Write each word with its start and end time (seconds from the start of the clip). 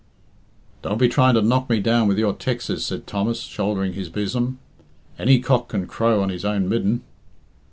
"Don't 0.81 0.97
be 0.97 1.07
trying 1.07 1.35
to 1.35 1.43
knock 1.43 1.69
me 1.69 1.79
down 1.79 2.07
with 2.07 2.17
your 2.17 2.33
tex'es," 2.33 2.83
said 2.83 3.05
Thomas, 3.05 3.41
shouldering 3.41 3.93
his 3.93 4.09
besom. 4.09 4.57
"Any 5.19 5.39
cock 5.39 5.67
can 5.69 5.85
crow 5.85 6.23
on 6.23 6.29
his 6.29 6.43
own 6.43 6.67
midden." 6.67 7.03